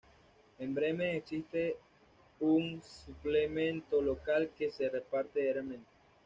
En 0.57 0.73
Bremen 0.73 1.15
existe 1.15 1.77
un 2.39 2.81
suplemento 2.81 4.01
local 4.01 4.49
que 4.57 4.71
se 4.71 4.89
reparte 4.89 5.39
diariamente. 5.43 5.85